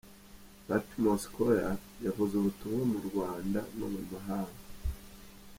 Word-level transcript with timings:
Patmos 0.65 1.23
Choir 1.33 1.75
yavuze 2.05 2.33
ubutumwa 2.35 2.81
mu 2.91 2.99
Rwanda 3.07 3.59
no 3.77 3.87
mu 3.93 4.01
mahanga’. 4.11 4.59